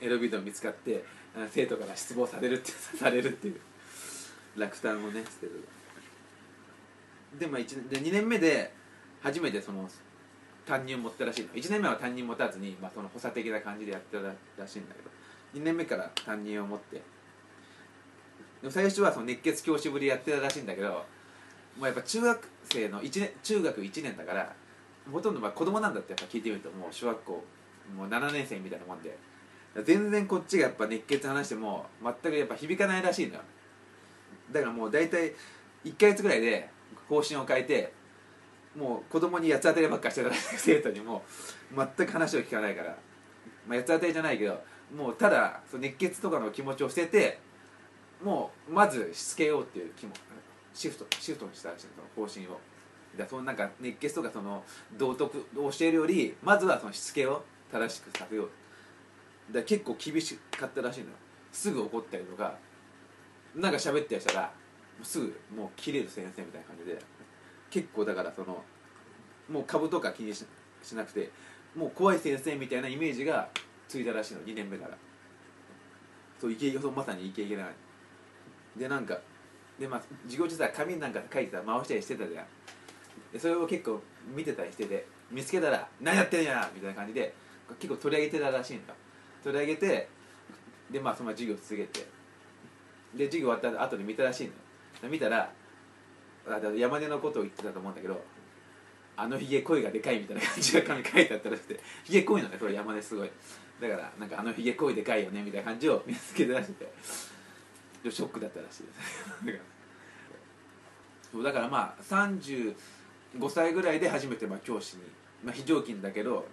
[0.00, 3.60] エロビデオ見つかってあ生徒から失望されるって されるっていう
[4.56, 5.64] 落胆をねしてる。
[7.38, 8.72] で,、まあ、一年で2年目で
[9.22, 9.88] 初めてその
[10.66, 11.48] 担任を持ったらしいの。
[11.54, 14.22] 1年目は担任持たずに、まあ、その補佐的な感じでやってた
[14.62, 15.10] らしいんだけど。
[15.54, 17.02] 2年目から担任を持って
[18.62, 24.52] でも最初はその熱血教師ぶりやってたらしいんだけどもうやっぱ中学生の1年中学1年だから
[25.10, 27.44] ほとんどまあ子供なんだってやっぱ聞いてみるともう小学校
[27.96, 29.16] もう7年生みたいなもんで。
[29.84, 33.40] 全然こっちがやっぱ熱血話しても全くやっぱ響かないらしいのよ。
[34.50, 35.32] だからもう大体
[35.84, 36.68] 1ヶ月ぐらいで
[37.08, 37.92] 方針を変えて
[38.76, 41.22] もう子供に八つ当たりばっかしてた生徒にも。
[41.74, 42.94] 全く話を聞かないから、
[43.66, 44.60] まあ、八つ当たりじゃないけど
[44.94, 47.38] もうただその熱血とかの気持ちを捨てて
[48.22, 50.12] もうまずしつけようっていう気も
[50.74, 52.58] シフトシフトにしたらしいその方針を。
[53.16, 54.64] だそのなんか熱血とかその
[54.96, 59.52] 道徳を教えるよりまずはそのしつけを正しくさせよう。
[59.52, 61.08] だ結構厳しかったらしいの
[61.52, 62.56] すぐ怒ったりとか。
[63.54, 64.52] なんか喋ったりしたら
[65.02, 66.98] すぐもう切れる先生みたいな感じで
[67.70, 68.64] 結構だからその
[69.50, 70.46] もう株とか気にし
[70.94, 71.30] なくて
[71.76, 73.48] もう怖い先生みたいなイメージが
[73.88, 74.40] ついたらしいの。
[74.40, 74.96] 2年目から。
[76.40, 77.68] そうイケそうまさにイケイケな
[78.76, 79.18] でなんか
[79.78, 82.46] でまあ授業中さ紙なんか書いてた回したりしてたじゃん。
[83.32, 84.02] でそれを結構
[84.34, 87.34] 見てたりしてて見つけたら「何やってんや!」みたいな感じで
[87.78, 88.94] 結構取り上げてたらしいんだ
[89.42, 90.08] 取り上げて
[90.90, 92.06] でまあそのまま授業続けて。
[93.14, 95.10] で授業終わった後に見たらしいのよ。
[95.10, 95.52] 見たら
[96.74, 98.24] 山根のことを言ってたと思うんだけど
[99.16, 103.30] あのひげ声がでかいみたいな感じが書いてあったらしくてひげ濃いのねそれ山根すごい。
[103.80, 106.86] だからなんかあのひげ声でかいよねみたいな感じを見つけてらしく
[108.02, 108.98] てショックだったらしいです。
[109.46, 109.64] だから。
[111.32, 112.74] そうだからまあ35
[113.48, 115.02] 歳ぐらいで初めてまあ教師に、
[115.42, 116.46] まあ、非常勤だけど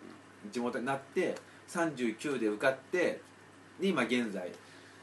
[0.52, 1.36] 地元になって
[1.68, 3.22] 39で受かって
[3.80, 4.52] で今現在、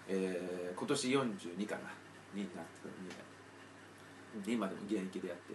[0.09, 1.81] えー今年42かな
[2.35, 2.65] になっ
[4.45, 5.55] て今でも現役でやって。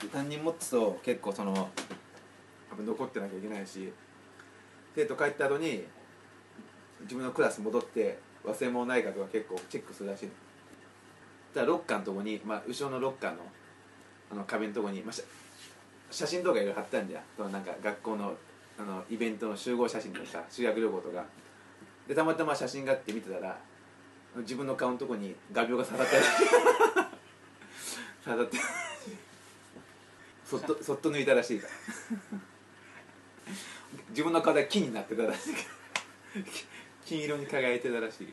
[0.00, 1.70] で担任持つと結構その
[2.76, 3.92] 残ってなきゃいけないし
[4.94, 5.84] 生徒帰った後に
[7.02, 10.32] 自分のクラス戻って忘れ物ないかとか結構チェックするらしいの。
[11.54, 13.38] だからロッカーのとこに、まあ、後ろのロッカーの
[14.30, 15.14] あの壁のとこに、まあ、
[16.10, 18.34] 写真とかいろいろ貼ってあるんだよそのなんか学校の
[18.78, 21.24] あのイベントの集合写真とか修学旅行とか。
[22.08, 23.56] でたまたま写真があって見てたら
[24.38, 26.22] 自分の顔のとこに画鋲が刺さってる。
[28.24, 28.56] 刺さって
[30.44, 31.72] そっとそっと抜いたらしいから。
[34.10, 35.60] 自分の顔が木になってたらしいか
[36.36, 36.42] ら。
[37.04, 38.32] 金色に輝いてたらしい。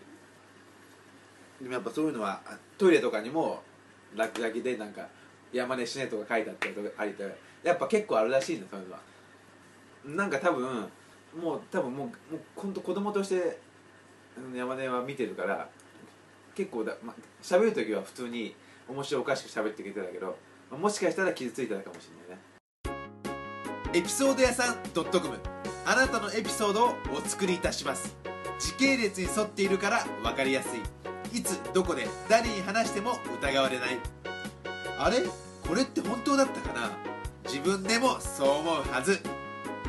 [1.61, 3.61] でもやっぱそういうのはあトイレとかにも
[4.15, 5.07] 落書きでなんか
[5.51, 7.23] 「山根死ね」とか書いてあったりとかありて
[7.63, 8.99] やっぱ結構あるらしいんだそういうのは。
[10.05, 10.89] なんか多分
[11.37, 13.59] もう多分もうもう本当子供として
[14.37, 15.69] うん山根は見てるから
[16.55, 18.55] 結構だ、ま、喋る時は普通に
[18.87, 20.37] 面白おかしく喋ってくれてたけど
[20.71, 22.49] まもしかしたら傷ついてたかもしれないね。
[23.91, 25.37] エピソード屋さん .com
[25.85, 28.15] あなたのエピソードをお作りいたします
[28.59, 30.81] 時系列に沿っているから分かりやすい。
[31.37, 33.97] いつどこで誰に話しても疑われない。
[34.97, 35.23] あれ？
[35.67, 36.91] これって本当だったかな？
[37.45, 39.19] 自分でもそう思うはず。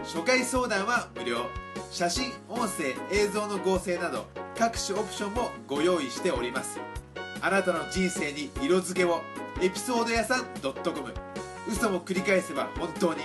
[0.04, 1.46] 初回相談は無料。
[1.90, 6.78] 写真音声映像の合成など各種オプションもご用意しております。
[7.40, 9.22] あなたの人生に色付けを。
[9.61, 11.12] エピソード屋さん .com
[11.68, 13.22] 嘘も繰り返せば本当に。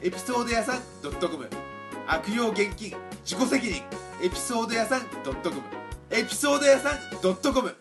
[0.00, 1.50] エピソード屋さん .com
[2.06, 2.94] 悪用現金
[3.24, 3.82] 自己責任。
[4.22, 5.62] エピソード屋さん .com
[6.10, 7.74] エピソード屋さん .com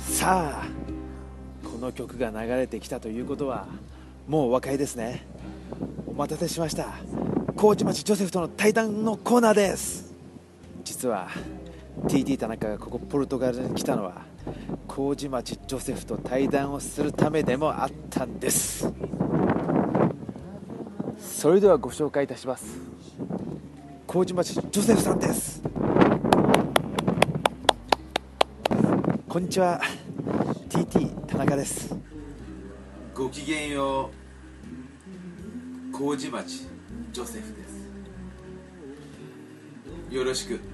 [0.00, 0.66] さあ
[1.62, 3.66] この曲が流れてきたということは
[4.26, 5.26] もうお分かりですね。
[6.06, 6.94] お待たせしました。
[7.56, 10.01] 麹町ジョセフとの対談のコーナーです。
[10.84, 11.28] 実は
[12.04, 14.22] TT 田中がここポルトガルに来たのは
[14.88, 18.92] 麹町ジョセフと対談をするためでもあったんです。
[21.18, 22.78] それではご紹介いたします。
[24.06, 25.62] 麹町ジョセフさんです。
[29.28, 29.80] こんにちは。
[30.68, 31.96] TT 田中です。
[33.14, 34.10] ごきげんよ
[35.92, 36.66] う麹町
[37.12, 37.72] ジョセフです。
[40.14, 40.71] よろしく。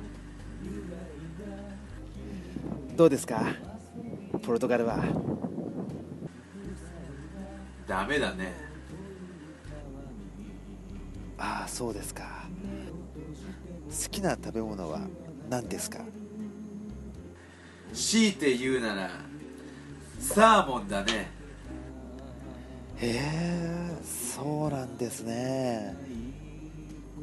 [2.99, 3.55] どうですか？
[4.43, 4.99] ポルトガルは。
[7.87, 8.53] ダメだね。
[11.39, 12.49] ああそうですか。
[13.89, 15.03] 好きな食べ物は
[15.49, 16.01] 何ですか？
[17.95, 19.11] 強いて言うなら
[20.19, 21.31] サーモンだね。
[22.97, 25.95] へえそうなんですね。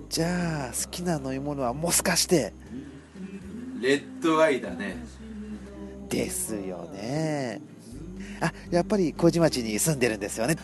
[0.08, 2.54] じゃあ好きな飲み物はもしかして？
[3.82, 5.04] レッドアイだね
[6.10, 7.62] ですよね。
[8.42, 10.56] あやっぱり麹町に住んでるんですよね。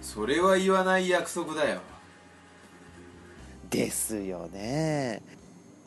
[0.00, 1.80] それは言わない約束だよ。
[3.70, 5.22] ですよね。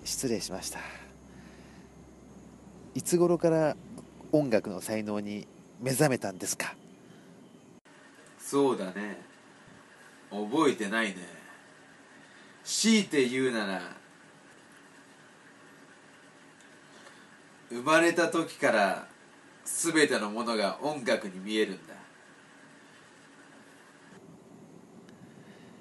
[0.04, 0.80] 失礼しました。
[2.93, 3.75] いつ頃から
[4.32, 5.47] 音楽の才能に
[5.82, 6.75] 目覚めたんですか？
[8.39, 9.17] そうだね。
[10.30, 11.17] 覚えてないね。
[12.63, 13.82] 強いて言うなら
[17.75, 19.05] 生まれた時から
[19.65, 21.93] 全てのものが音楽に見えるんだ。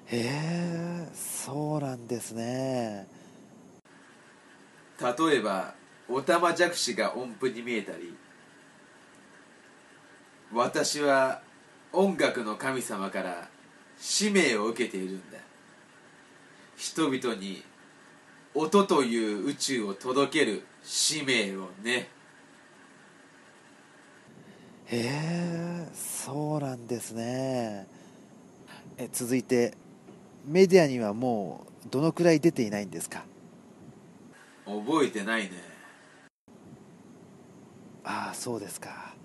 [0.07, 3.07] へえそうなんですね。
[4.99, 5.73] 例えば
[6.09, 8.13] オタマジャクシが音符に見えたり
[10.53, 11.41] 私は
[11.93, 13.47] 音楽の神様から
[13.97, 15.37] 使命を受けているんだ。
[16.75, 17.63] 人々に
[18.53, 22.07] 音という宇宙を届ける使命をね。
[24.85, 27.87] へえそうなんですね。
[28.97, 29.73] え続いて
[30.45, 33.25] メディアにはもうどのくらい出ていないんですか？
[34.65, 35.51] 覚えてないね。
[38.03, 39.15] ああそうですか。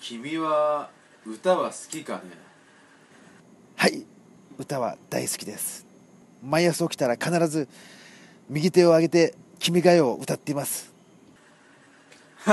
[0.00, 0.90] 君は
[1.24, 2.22] 歌は好きかね？
[3.76, 4.04] はい
[4.58, 5.86] 歌は大好きです。
[6.42, 7.68] 毎朝起きたら必ず
[8.48, 10.92] 右手を上げて「君が代」を歌っています。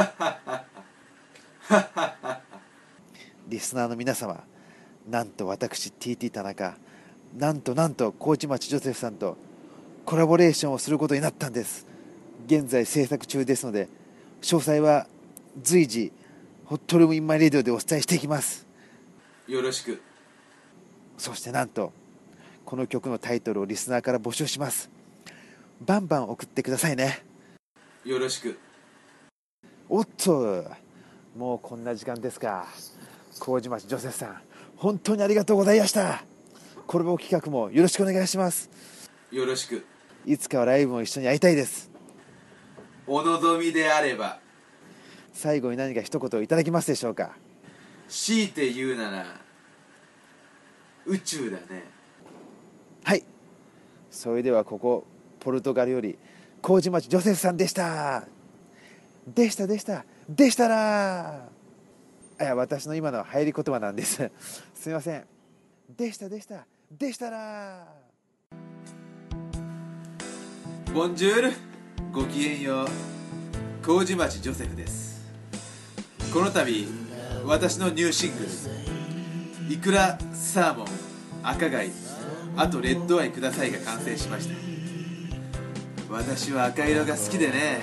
[3.48, 4.44] リスナーの皆様
[5.08, 6.76] なんと私 TT 田中
[7.38, 9.38] なんとなんと麹町ジョセフさんと
[10.06, 11.86] コラボレーションをすることになったんです。
[12.48, 13.88] 現在制作中ですので
[14.42, 15.08] 詳細は
[15.62, 16.12] 随時
[16.66, 18.66] ホットルームインマイレディオでお伝えしていきます。
[19.48, 20.02] よろしく。
[21.18, 21.92] そしてなんと
[22.66, 24.90] この曲のタイトルをリスナーから募集します
[25.82, 27.24] バンバン送ってくださいね。
[28.06, 28.58] よろしく。
[29.90, 30.66] おっと
[31.36, 32.68] もうこんな時間ですか。
[33.40, 34.42] 麹町ジョセフさん
[34.78, 36.24] 本当にありがとうございました。
[36.86, 38.70] コラボ企画もよろしくお願いします。
[39.32, 39.86] よろしく。
[40.26, 41.92] いつかはライブも一緒に会いたいです。
[43.08, 44.40] お望みであれば。
[45.34, 47.36] 最後に何か一言いただけますでしょうか。
[48.08, 49.26] 強いて言うなら
[51.06, 51.84] 宇宙だね。
[53.04, 53.24] はい。
[54.12, 55.06] それではここ
[55.44, 56.18] ポルトガルより
[56.62, 58.26] 麹町ジョセフさんでした。
[59.28, 60.06] でしたでした。
[60.30, 61.50] でしたら
[62.40, 64.32] いや私の今の入り言葉なんです。
[64.74, 65.26] すみません。
[65.98, 66.66] でしたでした。
[66.90, 67.88] でしたら。
[70.94, 71.52] ボンジュール
[72.12, 72.88] ごきげんよう。
[73.82, 75.14] 麹町ジョセフです。
[76.34, 76.88] この度
[77.46, 78.50] 私のニューシングル
[79.74, 80.88] 「いくらサーモン
[81.44, 81.92] 赤貝
[82.56, 84.73] あとレッドアイください」が完成しました。
[86.14, 87.82] 私は赤色が好きでね。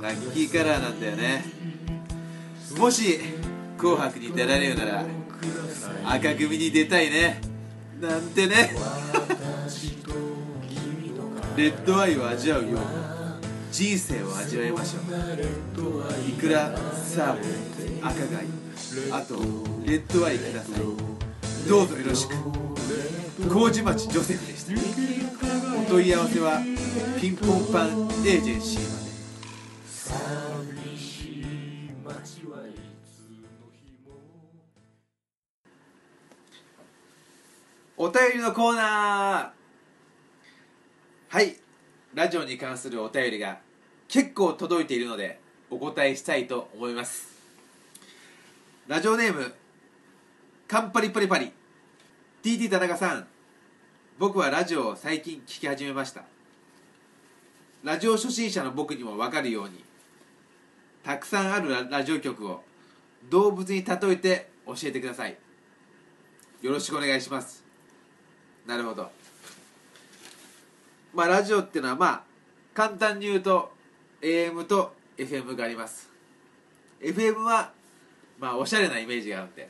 [0.00, 1.44] ラッキーカラーなんだよね。
[2.78, 3.20] もし
[3.76, 5.04] 「紅白」に出られるなら
[6.06, 7.42] 赤組に出たいね。
[8.00, 8.74] なんてね。
[11.58, 12.72] レッドアイを味わうよう。
[12.72, 12.78] に
[13.70, 15.04] 人生を味わいましょう。
[16.30, 18.46] いくらサーモン赤貝。
[19.12, 19.34] あと
[19.84, 21.68] レッドアイください。
[21.68, 22.34] どうぞよろしく。
[23.46, 24.72] 麹町ジョセフでした。
[25.78, 26.62] お問い合わせは
[27.20, 29.06] ピンポンパンエージェンシーまで
[37.98, 41.34] お便りのコーナー。
[41.34, 41.56] はい。
[42.14, 43.58] ラジオに関するお便りが
[44.08, 45.38] 結構届いているので
[45.70, 47.28] お答えしたいと思います。
[48.86, 49.52] ラジオネーム
[50.66, 51.52] カンパリパリパリ。
[52.42, 53.26] TT 田中さん。
[54.18, 56.35] 僕はラジオを最近聞き始めました。
[57.84, 59.84] ラジオ初心者の僕にも分かるように
[61.04, 62.62] たくさんあるラジオ局を
[63.30, 65.36] 動物に例えて教えてください。
[66.62, 67.64] よろしくお願いします。
[68.66, 69.08] なるほど。
[71.14, 72.22] まあラジオっていうのはまあ
[72.74, 73.72] 簡単に言うと
[74.20, 76.10] AM と FM があります。
[77.00, 77.70] FM は
[78.38, 79.68] まあおしゃれなイメージがあるんで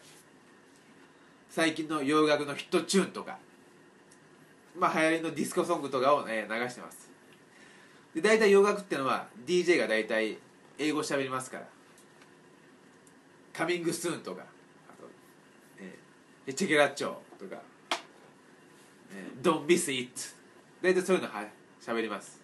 [1.51, 3.39] 最近の洋楽のヒットチューンとか
[4.79, 7.11] まあ流行りのディスコソングとかを、えー流してます。
[8.17, 10.39] で大体洋楽っていうのは DJ が大体
[10.79, 11.67] 英語喋りますから。
[13.53, 15.09] カミングスーンとかあと、
[15.79, 17.09] えー、チェケラッチョ
[17.39, 17.57] とか、
[19.11, 20.37] えー、ドンビスイット
[20.83, 21.45] 大体そういうのは
[21.81, 22.41] 喋ります。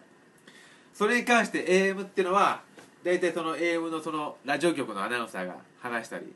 [0.92, 2.62] それに関して AM っていうのは
[3.02, 6.34] 大体その AM のそのラジオ局のアナウンサーが話したり。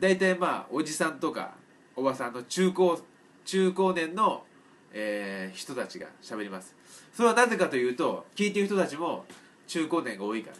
[0.00, 1.54] 大体まあおじさんとか
[1.94, 3.00] おばさんの中高
[3.44, 4.44] 中高年の、
[4.92, 6.79] えー人たちが喋ります。
[7.14, 9.24] それはなぜかというと聞いてる人たちも
[9.66, 10.56] 中高年が多いから。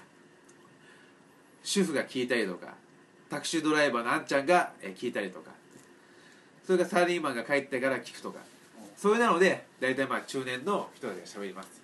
[1.63, 2.75] 主婦が聞いたりとか
[3.29, 5.51] タクシードライバーのあんちゃんがえ聞いたりとか。
[6.65, 8.39] それからサラリーマンが帰ってから聞くとか。
[8.97, 11.83] それなので大体まあ中年の人たちが喋ります。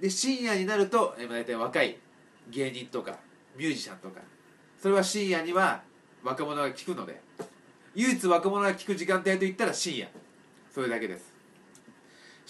[0.00, 1.98] で深夜になると大体若い
[2.50, 3.16] 芸人とか
[3.56, 4.20] ミュージシャンとか。
[4.80, 5.82] それは深夜には
[6.24, 7.20] 若者が聞くので。
[7.94, 10.08] 唯一若者が聞く時間帯といったら深夜。
[10.74, 11.31] それだけです。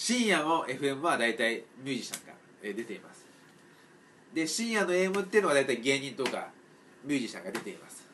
[0.04, 3.24] 深夜も FM は大体ミュージシャンがえー出ています。
[4.34, 6.48] で深夜の AM っていうのは大体芸人とか
[7.04, 8.04] ミュージシャンが出ています。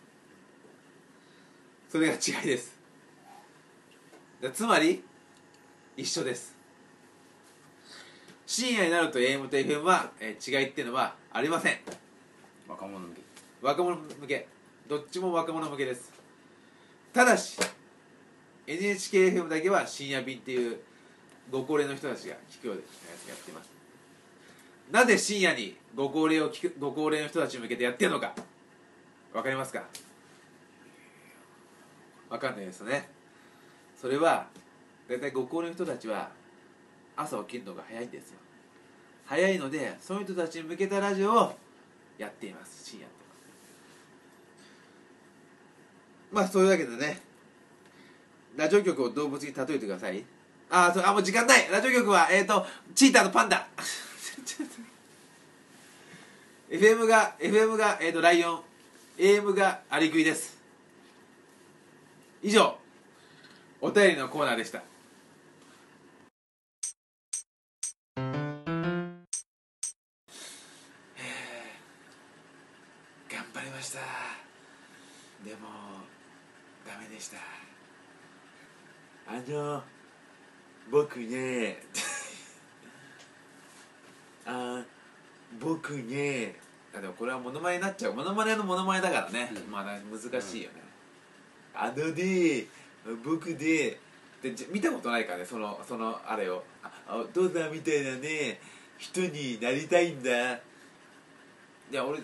[1.89, 2.78] それが違いです。
[4.43, 5.03] だつまり
[5.97, 6.55] 一緒です。
[8.45, 11.78] 深夜になると AM と FM は、えー違いっていうのはありません。
[12.68, 13.22] 若者向け。
[13.62, 14.47] 若者向け。
[14.86, 16.12] どっちも若者向けです。
[17.14, 17.59] ただし
[18.66, 20.80] NHKFM だけは深夜便っていう
[21.51, 22.86] ご高齢の人たちが聞くようなや
[23.34, 23.70] ってます
[24.90, 28.34] なぜ深夜にご高齢を聞くご高齢の人たちに向けてやってるのか。
[29.34, 29.84] わかりますか？
[32.30, 33.09] わかんないですね。
[34.01, 34.46] それは
[35.07, 36.30] 大体ご高齢の人たちは
[37.16, 38.38] 朝起きるのが早いんですよ。
[39.26, 41.53] 早いのでそういう人たちに向けたラジオを
[42.16, 42.84] やっています。
[42.88, 43.14] 深夜って
[46.32, 47.20] まあそういうわけでね
[48.57, 50.24] ラジオ局を動物に例えてください。
[50.70, 51.68] あそうあもう時間ない。
[51.70, 53.66] ラジオ局はえっ、ー、とチーターとパンダ。
[56.70, 58.60] FM が FM が、えー、とライオン。
[59.18, 60.58] AM がアリクイです。
[62.42, 62.76] 以上。
[63.80, 64.82] お便りのコーナーでした。
[73.30, 74.00] 頑張りました。
[75.44, 75.68] でも
[76.86, 77.38] ダメでした。
[79.28, 79.82] あの
[80.91, 81.82] 僕ね。
[84.47, 84.82] あ
[85.61, 86.57] 僕ね。
[86.97, 88.14] あでもこれはモノマネになっちゃう。
[88.14, 90.82] モノマネのモノマネだからね、まあ難しいよね、
[91.74, 92.66] あので
[93.24, 93.99] 僕で。
[94.41, 95.45] でじ見たことないからね。
[95.45, 96.62] そのそのあれを。
[96.82, 98.61] あお父さんみたいなね。
[98.97, 100.30] 人になりたいんだ。
[100.30, 100.61] い
[101.93, 102.20] や俺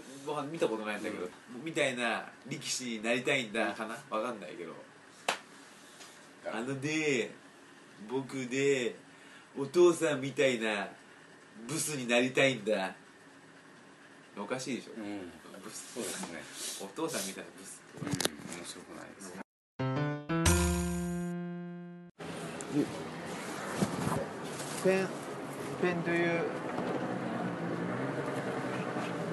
[0.51, 1.29] 見たことないんだけど、
[1.65, 3.97] みたいな力士になりたいんだかな。
[4.11, 4.73] わかんないけど。
[6.53, 7.31] あので
[8.11, 8.97] 僕で
[9.59, 10.89] お父さんみたいな
[11.69, 12.95] ブスになりたいんだ。
[14.37, 15.33] おかしいでしょ、うん。
[15.63, 15.95] ブス。
[15.95, 16.43] そうですね。
[16.93, 18.35] お父さんみたいなブスうん。
[18.59, 19.45] 面白くないです
[24.83, 25.09] ペン
[25.81, 26.29] ペン do you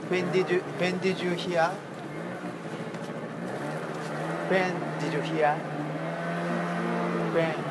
[0.09, 1.71] pen did you pen did you hear
[4.49, 5.57] pen did you hear
[7.33, 7.70] pen pen did you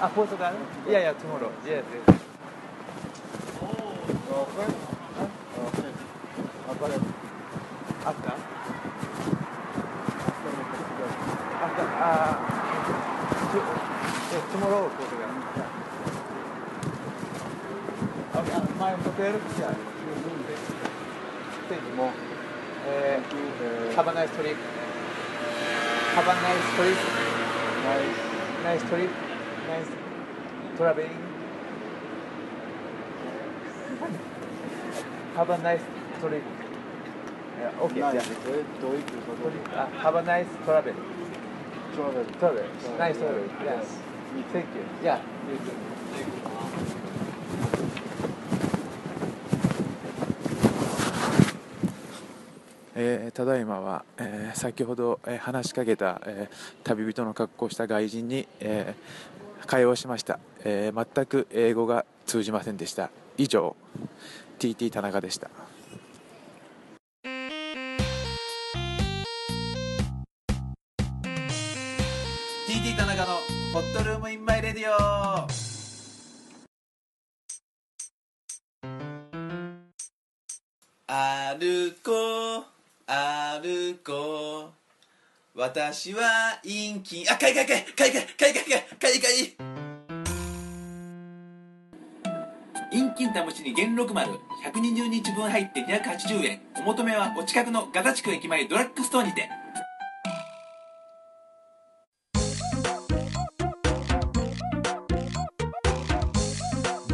[0.00, 0.52] Ah, Portugal?
[0.86, 1.50] Yeah, yeah, tomorrow.
[1.64, 2.04] Yes, yes.
[3.62, 4.70] Oh, okay.
[5.58, 5.90] Okay.
[6.68, 6.98] Okay.
[8.06, 8.34] After?
[11.58, 12.34] After, uh,
[13.52, 13.58] to,
[14.30, 15.32] yes, tomorrow, Portugal.
[15.56, 15.70] Yeah.
[18.38, 19.87] Okay, uh, my hotel, yeah.
[21.98, 22.10] ど、
[22.86, 23.18] え、
[23.96, 24.58] ハバナイストリップ
[26.14, 26.98] ハバナイストリップ
[27.84, 29.12] ナイ,スナイストリップ
[29.68, 29.90] ナイス
[30.78, 31.16] トラベリング
[35.36, 35.84] ハバナイス
[36.20, 36.44] トリップ
[37.58, 38.06] いや、オッケー
[39.76, 40.96] あ、ハバナイストラベル
[41.96, 42.52] トラベルトラ
[42.98, 43.44] ナイストラベル
[45.02, 45.18] Yes
[53.00, 63.10] えーただいまは、えー先ほど、えー話しかけた、えー旅人の格好をした外人に、えー会話をしました、えー全く英語が通じませんでした。
[63.36, 63.76] 以上
[64.58, 65.48] TT 田中でした。
[72.66, 73.26] TT 田中の
[73.74, 75.46] ホットルームインマイレディオ。
[81.06, 82.77] 歩こう。
[83.10, 84.72] 歩こ
[85.54, 85.58] う。
[85.58, 87.26] 私は陰気。
[87.26, 87.84] あかいかいかい。
[87.84, 88.26] かいかい。
[88.26, 88.82] かいかいかい。
[88.82, 89.56] かいかい。
[92.90, 94.32] 陰金田虫に元禄丸。
[94.62, 96.60] 120日分入って280円。
[96.80, 99.48] お求めはお近くのガザ地区駅前ドラッグストアにて。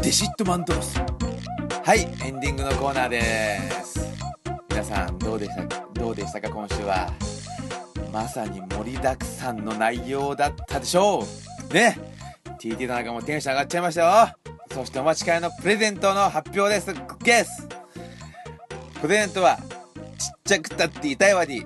[0.03, 0.99] デシットマントロス。
[1.85, 3.95] はいエンディングのコーナーです。
[4.75, 7.11] 皆さんどうでしたどうでしたか今週は。
[8.13, 11.25] まさに盛りだくさんの内容だったでしょ
[11.71, 11.73] う。
[11.73, 11.99] ね。
[12.59, 14.55] TT 田中もテンション上がっちゃいましたよ。
[14.71, 16.95] そしてお待ちかねのプレゼントの発表です。
[17.23, 17.67] ゲス
[19.01, 19.57] プレゼントは
[20.19, 21.65] ちっちゃくたって痛いわり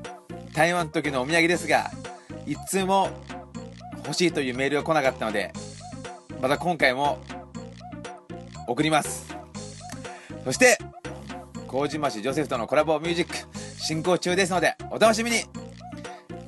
[0.55, 1.91] 台湾の時のお土産ですが
[2.47, 3.11] いつも
[4.05, 5.53] 欲しいというメールが来なかったので
[6.41, 7.19] また今回も
[8.69, 9.35] 送ります。
[10.45, 10.79] そして
[11.67, 13.58] 麹町ジョセフとのコラボミュージック。
[13.89, 15.45] 進行中ですのでお楽しみに。